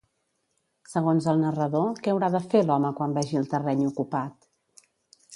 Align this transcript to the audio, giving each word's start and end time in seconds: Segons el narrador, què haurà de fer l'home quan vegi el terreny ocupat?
Segons 0.91 1.25
el 1.33 1.41
narrador, 1.41 1.91
què 2.07 2.13
haurà 2.13 2.29
de 2.35 2.41
fer 2.53 2.61
l'home 2.69 2.91
quan 3.01 3.13
vegi 3.19 3.37
el 3.43 3.45
terreny 3.51 3.83
ocupat? 3.91 4.49